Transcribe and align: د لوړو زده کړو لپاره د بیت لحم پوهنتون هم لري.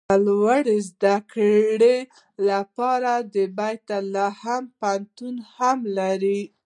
د 0.09 0.11
لوړو 0.27 0.75
زده 0.89 1.15
کړو 1.31 1.95
لپاره 2.49 3.13
د 3.33 3.35
بیت 3.57 3.87
لحم 4.13 4.63
پوهنتون 4.79 5.35
هم 5.55 5.77
لري. 5.97 6.41